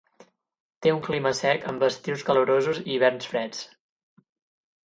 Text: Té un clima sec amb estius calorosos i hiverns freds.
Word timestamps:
Té 0.85 0.93
un 0.93 1.03
clima 1.07 1.33
sec 1.41 1.67
amb 1.73 1.85
estius 1.89 2.25
calorosos 2.31 2.81
i 2.81 2.87
hiverns 2.97 3.29
freds. 3.35 3.61